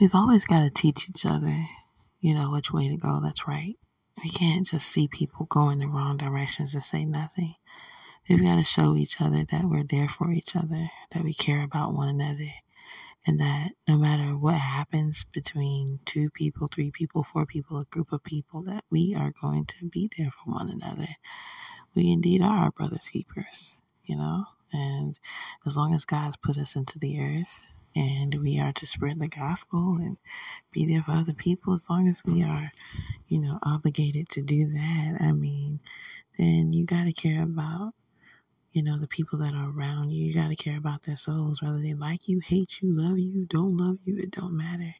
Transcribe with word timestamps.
we've 0.00 0.14
always 0.14 0.44
got 0.44 0.62
to 0.62 0.70
teach 0.70 1.08
each 1.08 1.24
other, 1.24 1.66
you 2.20 2.34
know, 2.34 2.50
which 2.50 2.72
way 2.72 2.88
to 2.88 2.96
go. 2.96 3.20
That's 3.20 3.48
right. 3.48 3.76
We 4.22 4.30
can't 4.30 4.66
just 4.66 4.88
see 4.88 5.08
people 5.08 5.46
going 5.46 5.80
in 5.80 5.90
wrong 5.90 6.16
directions 6.16 6.74
and 6.74 6.84
say 6.84 7.04
nothing. 7.04 7.54
We've 8.28 8.42
got 8.42 8.56
to 8.56 8.64
show 8.64 8.96
each 8.96 9.20
other 9.20 9.44
that 9.44 9.64
we're 9.64 9.84
there 9.84 10.08
for 10.08 10.32
each 10.32 10.56
other, 10.56 10.90
that 11.12 11.22
we 11.22 11.32
care 11.32 11.62
about 11.62 11.94
one 11.94 12.08
another, 12.08 12.50
and 13.26 13.38
that 13.38 13.72
no 13.86 13.96
matter 13.96 14.36
what 14.36 14.54
happens 14.54 15.24
between 15.32 16.00
two 16.04 16.30
people, 16.30 16.66
three 16.66 16.90
people, 16.90 17.22
four 17.22 17.46
people, 17.46 17.78
a 17.78 17.84
group 17.84 18.12
of 18.12 18.24
people, 18.24 18.62
that 18.62 18.84
we 18.90 19.14
are 19.14 19.32
going 19.40 19.64
to 19.66 19.88
be 19.88 20.10
there 20.18 20.30
for 20.30 20.52
one 20.52 20.70
another. 20.70 21.08
We 21.94 22.10
indeed 22.10 22.42
are 22.42 22.64
our 22.64 22.70
brother's 22.70 23.08
keepers, 23.08 23.80
you 24.04 24.16
know? 24.16 24.44
And 24.72 25.18
as 25.64 25.76
long 25.76 25.94
as 25.94 26.04
God's 26.04 26.36
put 26.36 26.58
us 26.58 26.74
into 26.74 26.98
the 26.98 27.20
earth 27.20 27.64
and 27.96 28.36
we 28.36 28.60
are 28.60 28.72
to 28.74 28.86
spread 28.86 29.20
the 29.20 29.28
gospel 29.28 29.96
and 30.00 30.18
be 30.72 30.86
there 30.86 31.02
for 31.04 31.12
other 31.12 31.34
people, 31.34 31.74
as 31.74 31.90
long 31.90 32.08
as 32.08 32.22
we 32.24 32.42
are, 32.44 32.72
you 33.28 33.40
know, 33.40 33.58
obligated 33.64 34.28
to 34.30 34.42
do 34.42 34.66
that, 34.72 35.18
I 35.20 35.32
mean, 35.32 35.80
then 36.38 36.72
you 36.72 36.84
got 36.86 37.04
to 37.04 37.12
care 37.12 37.42
about 37.42 37.90
you 38.72 38.84
know, 38.84 38.98
the 38.98 39.08
people 39.08 39.40
that 39.40 39.54
are 39.54 39.70
around 39.70 40.12
you. 40.12 40.26
You 40.26 40.34
got 40.34 40.50
to 40.50 40.56
care 40.56 40.78
about 40.78 41.02
their 41.04 41.18
souls, 41.18 41.62
whether 41.62 41.80
they 41.80 41.94
like 41.94 42.28
you, 42.28 42.40
hate 42.40 42.80
you, 42.82 42.96
love 42.96 43.18
you, 43.18 43.46
don't 43.46 43.76
love 43.76 43.98
you, 44.04 44.18
it 44.18 44.32
don't 44.32 44.56
matter. 44.56 44.94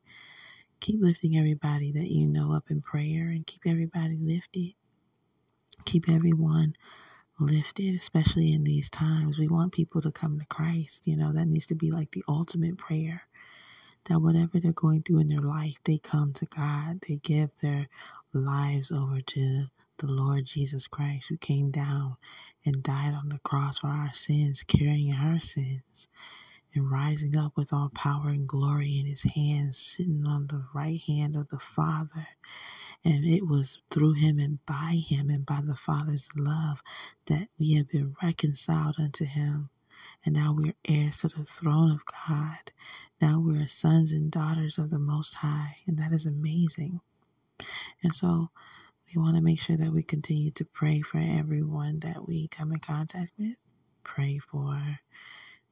Keep 0.80 1.02
lifting 1.02 1.36
everybody 1.36 1.92
that 1.92 2.08
you 2.10 2.26
know 2.26 2.52
up 2.54 2.70
in 2.70 2.82
prayer 2.82 3.28
and 3.28 3.46
keep 3.46 3.62
everybody 3.66 4.18
lifted. 4.20 4.72
Keep 5.84 6.10
everyone 6.10 6.74
lifted, 7.40 7.96
especially 7.96 8.52
in 8.52 8.64
these 8.64 8.90
times. 8.90 9.38
We 9.38 9.48
want 9.48 9.72
people 9.72 10.02
to 10.02 10.12
come 10.12 10.38
to 10.38 10.46
Christ. 10.46 11.06
You 11.06 11.16
know, 11.16 11.32
that 11.32 11.46
needs 11.46 11.66
to 11.68 11.74
be 11.76 11.90
like 11.90 12.12
the 12.12 12.24
ultimate 12.28 12.78
prayer. 12.78 13.22
That 14.06 14.20
whatever 14.20 14.60
they're 14.60 14.72
going 14.72 15.02
through 15.02 15.20
in 15.20 15.28
their 15.28 15.40
life, 15.42 15.76
they 15.84 15.98
come 15.98 16.32
to 16.34 16.46
God. 16.46 17.00
They 17.08 17.16
give 17.16 17.50
their 17.62 17.88
lives 18.34 18.92
over 18.92 19.20
to 19.20 19.64
the 19.98 20.06
Lord 20.08 20.46
Jesus 20.46 20.88
Christ, 20.88 21.28
who 21.30 21.38
came 21.38 21.70
down 21.70 22.16
and 22.66 22.82
died 22.82 23.14
on 23.14 23.28
the 23.30 23.38
cross 23.40 23.78
for 23.78 23.88
our 23.88 24.12
sins, 24.14 24.64
carrying 24.64 25.12
our 25.14 25.40
sins, 25.40 26.08
and 26.74 26.90
rising 26.90 27.36
up 27.36 27.52
with 27.56 27.72
all 27.72 27.90
power 27.94 28.30
and 28.30 28.48
glory 28.48 28.98
in 28.98 29.06
his 29.06 29.22
hands, 29.22 29.78
sitting 29.78 30.24
on 30.26 30.46
the 30.48 30.64
right 30.74 31.00
hand 31.06 31.36
of 31.36 31.48
the 31.48 31.58
Father. 31.60 32.28
And 33.06 33.24
it 33.26 33.48
was 33.48 33.80
through 33.90 34.14
him 34.14 34.40
and 34.40 34.58
by 34.66 35.00
him 35.06 35.30
and 35.30 35.46
by 35.46 35.60
the 35.64 35.76
Father's 35.76 36.28
love 36.36 36.82
that 37.28 37.48
we 37.60 37.74
have 37.74 37.88
been 37.90 38.16
reconciled 38.22 38.96
unto 38.98 39.26
him. 39.26 39.70
And 40.26 40.34
now 40.34 40.54
we're 40.56 40.74
heirs 40.86 41.20
to 41.20 41.28
the 41.28 41.44
throne 41.44 41.92
of 41.92 42.02
God. 42.28 42.72
Now 43.22 43.40
we're 43.40 43.68
sons 43.68 44.12
and 44.12 44.32
daughters 44.32 44.78
of 44.78 44.90
the 44.90 45.00
Most 45.00 45.36
High. 45.36 45.78
And 45.86 45.98
that 45.98 46.12
is 46.12 46.26
amazing. 46.26 47.00
And 48.04 48.14
so 48.14 48.50
we 49.14 49.22
want 49.22 49.36
to 49.36 49.42
make 49.42 49.60
sure 49.60 49.78
that 49.78 49.92
we 49.92 50.04
continue 50.04 50.52
to 50.52 50.66
pray 50.66 51.02
for 51.02 51.18
everyone 51.18 52.00
that 52.00 52.26
we 52.28 52.48
come 52.48 52.72
in 52.72 52.80
contact 52.80 53.32
with. 53.38 53.56
Pray 54.04 54.38
for 54.38 54.98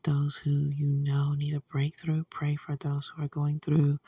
those 0.04 0.36
who 0.38 0.50
you 0.50 0.86
know 0.88 1.34
need 1.34 1.54
a 1.54 1.60
breakthrough. 1.60 2.24
Pray 2.30 2.56
for 2.56 2.76
those 2.76 3.12
who 3.16 3.24
are 3.24 3.28
going 3.28 3.60
through 3.60 3.98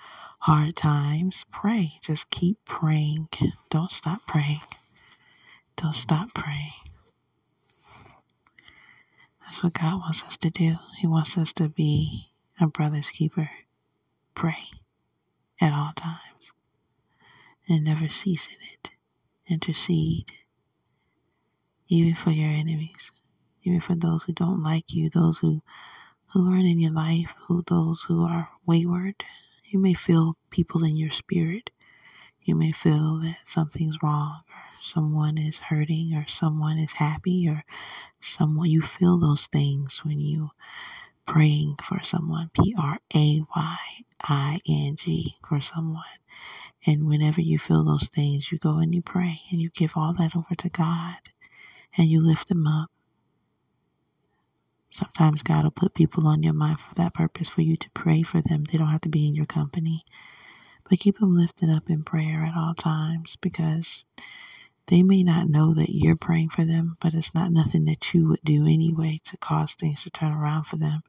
hard 0.40 0.76
times. 0.76 1.44
Pray. 1.52 1.92
Just 2.02 2.30
keep 2.30 2.58
praying. 2.64 3.28
Don't 3.70 3.90
stop 3.92 4.26
praying. 4.26 4.60
Don't 5.76 5.94
stop 5.94 6.34
praying. 6.34 6.72
That's 9.42 9.62
what 9.62 9.74
God 9.74 10.00
wants 10.00 10.24
us 10.24 10.36
to 10.38 10.50
do. 10.50 10.76
He 10.98 11.06
wants 11.06 11.38
us 11.38 11.52
to 11.54 11.68
be 11.68 12.28
a 12.60 12.66
brother's 12.66 13.10
keeper. 13.10 13.50
Pray 14.34 14.58
at 15.60 15.72
all 15.72 15.92
times 15.96 16.52
and 17.68 17.84
never 17.84 18.08
cease 18.08 18.48
in 18.48 18.58
it 18.72 18.90
intercede, 19.48 20.32
even 21.88 22.14
for 22.14 22.30
your 22.30 22.48
enemies, 22.50 23.12
even 23.66 23.80
for 23.80 23.96
those 23.96 24.24
who 24.24 24.32
don't 24.32 24.62
like 24.62 24.92
you, 24.92 25.10
those 25.10 25.38
who, 25.38 25.62
who 26.32 26.50
aren't 26.50 26.66
in 26.66 26.80
your 26.80 26.92
life, 26.92 27.34
who 27.48 27.62
those 27.66 28.02
who 28.02 28.24
are 28.24 28.48
wayward. 28.66 29.24
You 29.64 29.78
may 29.80 29.94
feel 29.94 30.36
people 30.50 30.84
in 30.84 30.96
your 30.96 31.10
spirit. 31.10 31.70
You 32.42 32.54
may 32.56 32.72
feel 32.72 33.18
that 33.20 33.38
something's 33.44 33.98
wrong 34.02 34.42
or 34.48 34.62
someone 34.80 35.38
is 35.38 35.58
hurting 35.58 36.14
or 36.14 36.26
someone 36.28 36.78
is 36.78 36.92
happy 36.92 37.48
or 37.48 37.64
someone 38.20 38.70
you 38.70 38.82
feel 38.82 39.18
those 39.18 39.46
things 39.48 40.02
when 40.04 40.20
you 40.20 40.50
praying 41.26 41.76
for 41.82 42.02
someone 42.02 42.50
P 42.54 42.74
R 42.78 42.98
A 43.14 43.42
Y 43.56 43.78
I 44.22 44.60
N 44.68 44.96
G 44.96 45.36
for 45.48 45.60
someone 45.60 46.04
and 46.86 47.06
whenever 47.06 47.40
you 47.40 47.58
feel 47.58 47.84
those 47.84 48.08
things, 48.08 48.52
you 48.52 48.58
go 48.58 48.78
and 48.78 48.94
you 48.94 49.02
pray 49.02 49.40
and 49.50 49.60
you 49.60 49.70
give 49.70 49.94
all 49.96 50.14
that 50.14 50.36
over 50.36 50.54
to 50.56 50.68
God 50.68 51.16
and 51.96 52.08
you 52.08 52.20
lift 52.24 52.48
them 52.48 52.66
up. 52.66 52.90
Sometimes 54.96 55.42
God 55.44 55.64
will 55.64 55.72
put 55.72 55.94
people 55.94 56.28
on 56.28 56.42
your 56.44 56.54
mind 56.54 56.80
for 56.80 56.94
that 56.96 57.14
purpose 57.14 57.48
for 57.50 57.62
you 57.62 57.76
to 57.78 57.90
pray 57.92 58.22
for 58.22 58.42
them. 58.42 58.64
They 58.64 58.78
don't 58.78 58.88
have 58.90 59.02
to 59.02 59.10
be 59.10 59.28
in 59.28 59.36
your 59.36 59.46
company. 59.46 60.04
But 60.88 61.00
keep 61.00 61.18
them 61.18 61.36
lifted 61.36 61.70
up 61.70 61.90
in 61.90 62.04
prayer 62.04 62.44
at 62.44 62.56
all 62.56 62.74
times 62.74 63.36
because 63.36 64.04
they 64.88 65.02
may 65.02 65.22
not 65.24 65.48
know 65.48 65.74
that 65.74 65.90
you're 65.90 66.16
praying 66.16 66.50
for 66.50 66.64
them, 66.64 66.96
but 67.00 67.14
it's 67.14 67.34
not 67.34 67.52
nothing 67.52 67.86
that 67.86 68.14
you 68.14 68.28
would 68.28 68.42
do 68.44 68.66
anyway 68.66 69.20
to 69.26 69.36
cause 69.38 69.74
things 69.74 70.04
to 70.04 70.10
turn 70.10 70.32
around 70.32 70.64
for 70.64 70.76
them 70.76 71.00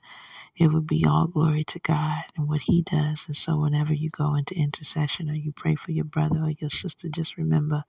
it 0.58 0.72
would 0.72 0.88
be 0.88 1.06
all 1.08 1.28
glory 1.28 1.66
to 1.66 1.80
God 1.80 2.26
and 2.38 2.48
what 2.48 2.62
He 2.64 2.84
does. 2.84 3.26
And 3.28 3.36
so, 3.38 3.58
whenever 3.58 3.94
you 3.94 4.12
go 4.12 4.36
into 4.36 4.56
intercession 4.56 5.32
or 5.32 5.36
you 5.36 5.52
pray 5.52 5.76
for 5.76 5.94
your 5.94 6.06
brother 6.06 6.42
or 6.42 6.52
your 6.60 6.70
sister, 6.70 7.10
just 7.10 7.38
remember 7.38 7.84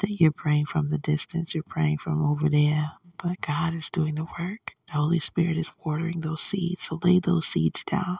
that 0.00 0.20
you're 0.20 0.32
praying 0.32 0.66
from 0.66 0.90
the 0.90 0.98
distance, 0.98 1.54
you're 1.54 1.64
praying 1.64 1.98
from 1.98 2.24
over 2.24 2.48
there, 2.50 2.92
but 3.24 3.40
God 3.42 3.74
is 3.74 3.90
doing 3.90 4.16
the 4.16 4.26
work. 4.38 4.76
The 4.88 4.94
Holy 4.94 5.20
Spirit 5.20 5.58
is 5.58 5.70
watering 5.84 6.20
those 6.20 6.42
seeds. 6.42 6.82
So, 6.84 7.00
lay 7.04 7.20
those 7.20 7.46
seeds 7.48 7.84
down 7.84 8.18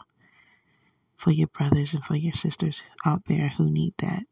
for 1.16 1.32
your 1.32 1.48
brothers 1.48 1.94
and 1.94 2.04
for 2.04 2.16
your 2.16 2.34
sisters 2.34 2.82
out 3.06 3.26
there 3.26 3.48
who 3.50 3.70
need 3.70 3.94
that. 3.98 4.24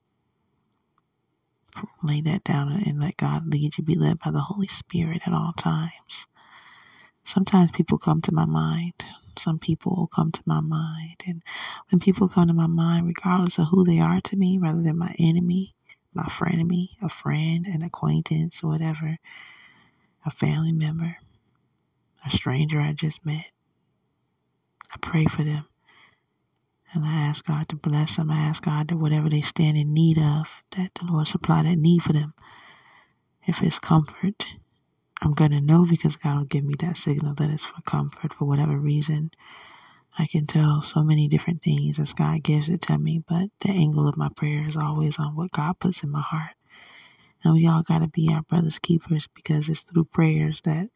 Lay 2.03 2.23
that 2.23 2.45
down 2.45 2.73
and 2.73 3.01
let 3.01 3.19
God 3.19 3.47
lead 3.53 3.79
you, 3.79 3.85
be 3.85 3.97
led 3.97 4.21
by 4.21 4.33
the 4.33 4.41
Holy 4.41 4.69
Spirit 4.69 5.23
at 5.27 5.35
all 5.35 5.55
times. 5.55 6.27
Sometimes 7.25 7.71
people 7.73 7.99
come 7.99 8.23
to 8.23 8.33
my 8.35 8.47
mind 8.47 9.05
some 9.39 9.59
people 9.59 9.95
will 9.97 10.07
come 10.07 10.33
to 10.33 10.43
my 10.47 10.61
mind. 10.61 11.23
And 11.27 11.43
when 11.91 12.01
people 12.01 12.29
come 12.29 12.49
to 12.49 12.55
my 12.55 12.67
mind, 12.67 13.07
regardless 13.07 13.59
of 13.59 13.69
who 13.71 13.85
they 13.85 14.01
are 14.01 14.21
to 14.23 14.37
me, 14.37 14.59
rather 14.59 14.83
than 14.83 14.99
my 14.99 15.15
enemy, 15.19 15.75
my 16.15 16.25
frenemy, 16.25 16.89
a 17.03 17.09
friend, 17.09 17.67
an 17.67 17.83
acquaintance, 17.83 18.63
whatever, 18.63 19.19
a 20.27 20.31
family 20.31 20.73
member, 20.73 21.19
a 22.27 22.31
stranger 22.31 22.81
I 22.81 22.93
just 22.93 23.25
met, 23.27 23.53
I 24.93 24.97
pray 25.01 25.27
for 25.27 25.43
them. 25.45 25.67
And 26.95 27.05
I 27.05 27.13
ask 27.15 27.47
God 27.47 27.69
to 27.71 27.77
bless 27.77 28.17
them. 28.17 28.31
I 28.31 28.39
ask 28.39 28.65
God 28.65 28.89
that 28.89 28.97
whatever 28.99 29.29
they 29.29 29.43
stand 29.43 29.79
in 29.79 29.95
need 29.95 30.19
of, 30.19 30.63
that 30.77 30.95
the 30.95 31.07
Lord 31.07 31.29
supply 31.29 31.63
that 31.65 31.77
need 31.79 32.03
for 32.03 32.13
them. 32.13 32.35
If 33.47 33.63
it's 33.63 33.79
comfort, 33.81 34.47
I'm 35.23 35.33
going 35.35 35.53
to 35.53 35.61
know 35.61 35.87
because 35.87 36.17
God 36.17 36.39
will 36.39 36.45
give 36.47 36.65
me 36.65 36.75
that 36.81 36.99
signal 36.99 37.35
that 37.37 37.51
it's 37.51 37.65
for 37.65 37.83
comfort 37.83 38.33
for 38.35 38.47
whatever 38.47 38.79
reason. 38.79 39.31
I 40.19 40.27
can 40.27 40.47
tell 40.47 40.83
so 40.83 41.03
many 41.05 41.29
different 41.29 41.63
things 41.63 41.99
as 41.99 42.15
God 42.15 42.43
gives 42.45 42.69
it 42.69 42.83
to 42.83 42.99
me, 42.99 43.23
but 43.27 43.51
the 43.61 43.71
angle 43.71 44.09
of 44.09 44.17
my 44.17 44.29
prayer 44.37 44.65
is 44.69 44.77
always 44.77 45.19
on 45.19 45.37
what 45.37 45.53
God 45.53 45.79
puts 45.81 46.05
in 46.05 46.11
my 46.11 46.21
heart. 46.23 46.55
And 47.45 47.55
we 47.55 47.67
all 47.69 47.83
got 47.83 48.01
to 48.01 48.09
be 48.09 48.31
our 48.33 48.43
brother's 48.43 48.79
keepers 48.81 49.29
because 49.35 49.69
it's 49.69 49.83
through 49.83 50.07
prayers 50.07 50.63
that 50.63 50.89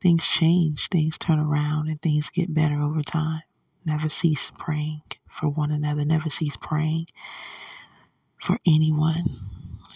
things 0.00 0.26
change, 0.28 0.88
things 0.88 1.18
turn 1.18 1.38
around, 1.40 1.88
and 1.88 2.02
things 2.02 2.30
get 2.30 2.54
better 2.54 2.80
over 2.82 3.02
time. 3.02 3.42
Never 3.86 4.08
cease 4.10 4.52
praying 4.58 5.02
for 5.30 5.48
one 5.48 5.70
another, 5.72 6.04
never 6.04 6.30
cease 6.30 6.56
praying 6.58 7.06
for 8.40 8.58
anyone 8.66 9.38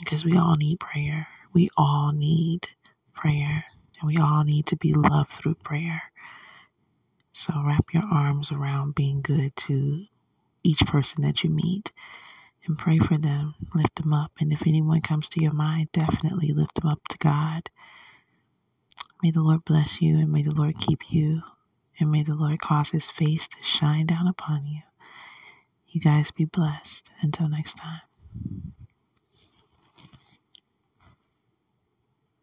because 0.01 0.25
we 0.25 0.39
all 0.39 0.57
need 0.57 0.81
prayer. 0.81 1.29
We 1.55 1.71
all 1.77 2.13
need 2.13 2.69
prayer, 3.15 3.65
and 4.01 4.09
we 4.09 4.19
all 4.19 4.45
need 4.45 4.67
to 4.69 4.77
be 4.77 4.95
loved 4.95 5.31
through 5.31 5.57
prayer. 5.57 6.05
So 7.33 7.55
wrap 7.67 7.87
your 7.95 8.05
arms 8.05 8.53
around 8.53 8.95
being 8.97 9.23
good 9.23 9.57
to 9.57 10.05
each 10.65 10.81
person 10.87 11.23
that 11.23 11.45
you 11.45 11.51
meet 11.51 11.93
and 12.67 12.79
pray 12.79 12.99
for 12.99 13.19
them, 13.19 13.55
lift 13.75 13.97
them 13.97 14.13
up. 14.13 14.33
And 14.41 14.53
if 14.53 14.67
anyone 14.67 15.01
comes 15.03 15.29
to 15.31 15.43
your 15.43 15.55
mind, 15.55 15.93
definitely 15.93 16.53
lift 16.53 16.77
them 16.81 16.91
up 16.91 17.01
to 17.11 17.19
God. 17.19 17.71
May 19.23 19.31
the 19.33 19.43
Lord 19.43 19.65
bless 19.65 20.03
you 20.03 20.19
and 20.19 20.33
may 20.33 20.43
the 20.43 20.55
Lord 20.55 20.79
keep 20.79 21.13
you 21.13 21.43
and 22.01 22.11
may 22.11 22.23
the 22.23 22.35
Lord 22.37 22.61
cause 22.61 22.91
his 22.91 23.11
face 23.11 23.49
to 23.49 23.65
shine 23.65 24.07
down 24.07 24.29
upon 24.29 24.67
you. 24.67 24.83
You 25.89 26.01
guys 26.01 26.31
be 26.33 26.45
blessed. 26.45 27.11
Until 27.23 27.49
next 27.49 27.77
time. 27.79 28.03